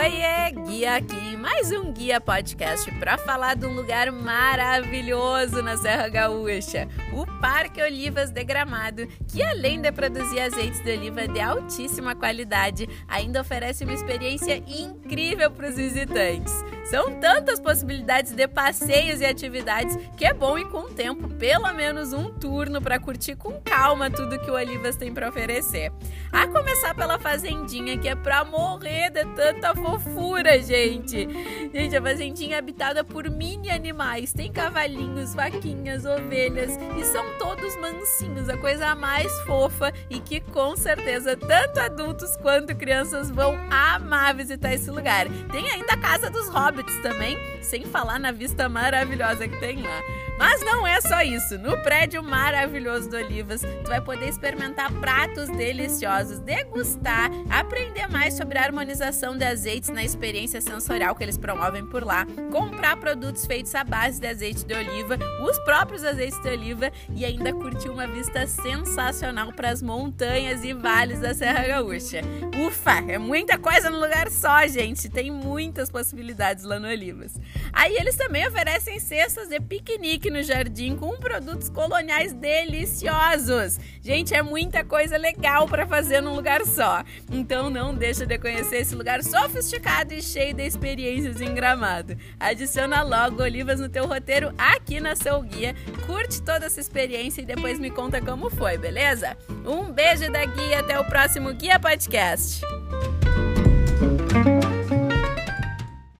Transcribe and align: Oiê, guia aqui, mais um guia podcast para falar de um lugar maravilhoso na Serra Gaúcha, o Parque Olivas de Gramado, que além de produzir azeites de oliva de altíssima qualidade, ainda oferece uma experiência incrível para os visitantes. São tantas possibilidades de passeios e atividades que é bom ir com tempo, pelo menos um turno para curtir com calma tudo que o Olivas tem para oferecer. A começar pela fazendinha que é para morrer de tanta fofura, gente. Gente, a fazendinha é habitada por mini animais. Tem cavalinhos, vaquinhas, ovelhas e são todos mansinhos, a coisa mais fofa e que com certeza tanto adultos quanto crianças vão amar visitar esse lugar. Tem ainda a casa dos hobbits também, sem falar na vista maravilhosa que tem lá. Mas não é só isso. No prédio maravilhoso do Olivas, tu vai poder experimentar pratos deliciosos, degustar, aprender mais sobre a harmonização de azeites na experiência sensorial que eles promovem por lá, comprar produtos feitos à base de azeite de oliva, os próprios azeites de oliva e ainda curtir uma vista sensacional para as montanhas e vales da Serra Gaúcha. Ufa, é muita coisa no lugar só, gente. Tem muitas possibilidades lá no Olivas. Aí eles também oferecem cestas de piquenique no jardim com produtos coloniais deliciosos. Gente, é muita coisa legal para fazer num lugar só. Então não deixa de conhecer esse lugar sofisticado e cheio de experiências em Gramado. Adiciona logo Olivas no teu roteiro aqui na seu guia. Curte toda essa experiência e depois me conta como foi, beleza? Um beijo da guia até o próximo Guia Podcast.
Oiê, 0.00 0.50
guia 0.66 0.96
aqui, 0.96 1.36
mais 1.36 1.70
um 1.72 1.92
guia 1.92 2.18
podcast 2.18 2.90
para 2.92 3.18
falar 3.18 3.54
de 3.54 3.66
um 3.66 3.74
lugar 3.74 4.10
maravilhoso 4.10 5.60
na 5.60 5.76
Serra 5.76 6.08
Gaúcha, 6.08 6.88
o 7.12 7.26
Parque 7.38 7.82
Olivas 7.82 8.30
de 8.30 8.42
Gramado, 8.42 9.06
que 9.28 9.42
além 9.42 9.78
de 9.78 9.92
produzir 9.92 10.40
azeites 10.40 10.82
de 10.82 10.90
oliva 10.90 11.28
de 11.28 11.38
altíssima 11.38 12.16
qualidade, 12.16 12.88
ainda 13.06 13.42
oferece 13.42 13.84
uma 13.84 13.92
experiência 13.92 14.64
incrível 14.66 15.50
para 15.50 15.68
os 15.68 15.76
visitantes. 15.76 16.50
São 16.90 17.20
tantas 17.20 17.60
possibilidades 17.60 18.32
de 18.32 18.48
passeios 18.48 19.20
e 19.20 19.24
atividades 19.24 19.96
que 20.16 20.24
é 20.24 20.34
bom 20.34 20.58
ir 20.58 20.64
com 20.66 20.92
tempo, 20.92 21.28
pelo 21.28 21.72
menos 21.72 22.12
um 22.12 22.30
turno 22.30 22.82
para 22.82 22.98
curtir 22.98 23.36
com 23.36 23.52
calma 23.60 24.10
tudo 24.10 24.40
que 24.40 24.50
o 24.50 24.54
Olivas 24.54 24.96
tem 24.96 25.14
para 25.14 25.28
oferecer. 25.28 25.92
A 26.32 26.48
começar 26.48 26.92
pela 26.96 27.16
fazendinha 27.16 27.96
que 27.96 28.08
é 28.08 28.16
para 28.16 28.44
morrer 28.44 29.10
de 29.10 29.24
tanta 29.36 29.72
fofura, 29.72 30.60
gente. 30.60 31.28
Gente, 31.72 31.96
a 31.96 32.02
fazendinha 32.02 32.56
é 32.56 32.58
habitada 32.58 33.04
por 33.04 33.30
mini 33.30 33.70
animais. 33.70 34.32
Tem 34.32 34.50
cavalinhos, 34.50 35.32
vaquinhas, 35.32 36.04
ovelhas 36.04 36.76
e 36.98 37.04
são 37.04 37.24
todos 37.38 37.76
mansinhos, 37.76 38.48
a 38.48 38.56
coisa 38.56 38.96
mais 38.96 39.32
fofa 39.42 39.92
e 40.08 40.18
que 40.18 40.40
com 40.40 40.76
certeza 40.76 41.36
tanto 41.36 41.78
adultos 41.78 42.36
quanto 42.38 42.74
crianças 42.74 43.30
vão 43.30 43.56
amar 43.70 44.34
visitar 44.34 44.74
esse 44.74 44.90
lugar. 44.90 45.28
Tem 45.52 45.70
ainda 45.70 45.92
a 45.92 45.96
casa 45.96 46.28
dos 46.28 46.48
hobbits 46.48 46.79
também, 47.02 47.36
sem 47.62 47.84
falar 47.84 48.18
na 48.18 48.32
vista 48.32 48.68
maravilhosa 48.68 49.46
que 49.48 49.56
tem 49.58 49.82
lá. 49.82 50.00
Mas 50.40 50.62
não 50.62 50.86
é 50.86 50.98
só 51.02 51.20
isso. 51.20 51.58
No 51.58 51.76
prédio 51.82 52.22
maravilhoso 52.22 53.10
do 53.10 53.16
Olivas, 53.16 53.60
tu 53.60 53.88
vai 53.88 54.00
poder 54.00 54.26
experimentar 54.26 54.90
pratos 54.94 55.50
deliciosos, 55.50 56.38
degustar, 56.38 57.30
aprender 57.50 58.08
mais 58.08 58.34
sobre 58.34 58.56
a 58.56 58.62
harmonização 58.62 59.36
de 59.36 59.44
azeites 59.44 59.90
na 59.90 60.02
experiência 60.02 60.58
sensorial 60.62 61.14
que 61.14 61.22
eles 61.22 61.36
promovem 61.36 61.84
por 61.84 62.02
lá, 62.02 62.26
comprar 62.50 62.96
produtos 62.96 63.44
feitos 63.44 63.74
à 63.74 63.84
base 63.84 64.18
de 64.18 64.26
azeite 64.28 64.64
de 64.64 64.72
oliva, 64.72 65.18
os 65.42 65.58
próprios 65.58 66.02
azeites 66.04 66.40
de 66.40 66.48
oliva 66.48 66.90
e 67.14 67.22
ainda 67.26 67.52
curtir 67.52 67.90
uma 67.90 68.06
vista 68.06 68.46
sensacional 68.46 69.52
para 69.52 69.68
as 69.68 69.82
montanhas 69.82 70.64
e 70.64 70.72
vales 70.72 71.20
da 71.20 71.34
Serra 71.34 71.66
Gaúcha. 71.66 72.22
Ufa, 72.66 73.04
é 73.06 73.18
muita 73.18 73.58
coisa 73.58 73.90
no 73.90 74.00
lugar 74.00 74.30
só, 74.30 74.66
gente. 74.66 75.10
Tem 75.10 75.30
muitas 75.30 75.90
possibilidades 75.90 76.59
lá 76.64 76.78
no 76.78 76.88
Olivas. 76.88 77.34
Aí 77.72 77.96
eles 77.96 78.16
também 78.16 78.46
oferecem 78.46 78.98
cestas 78.98 79.48
de 79.48 79.60
piquenique 79.60 80.30
no 80.30 80.42
jardim 80.42 80.96
com 80.96 81.16
produtos 81.18 81.68
coloniais 81.68 82.32
deliciosos. 82.32 83.78
Gente, 84.02 84.34
é 84.34 84.42
muita 84.42 84.84
coisa 84.84 85.16
legal 85.16 85.66
para 85.66 85.86
fazer 85.86 86.20
num 86.20 86.34
lugar 86.34 86.64
só. 86.64 87.04
Então 87.30 87.70
não 87.70 87.94
deixa 87.94 88.26
de 88.26 88.38
conhecer 88.38 88.78
esse 88.78 88.94
lugar 88.94 89.22
sofisticado 89.22 90.14
e 90.14 90.22
cheio 90.22 90.54
de 90.54 90.66
experiências 90.66 91.40
em 91.40 91.54
Gramado. 91.54 92.16
Adiciona 92.38 93.02
logo 93.02 93.42
Olivas 93.42 93.80
no 93.80 93.88
teu 93.88 94.06
roteiro 94.06 94.52
aqui 94.56 95.00
na 95.00 95.14
seu 95.14 95.42
guia. 95.42 95.74
Curte 96.06 96.42
toda 96.42 96.66
essa 96.66 96.80
experiência 96.80 97.42
e 97.42 97.46
depois 97.46 97.78
me 97.78 97.90
conta 97.90 98.20
como 98.20 98.50
foi, 98.50 98.78
beleza? 98.78 99.36
Um 99.66 99.92
beijo 99.92 100.30
da 100.30 100.44
guia 100.44 100.80
até 100.80 100.98
o 100.98 101.04
próximo 101.04 101.52
Guia 101.52 101.78
Podcast. 101.78 102.79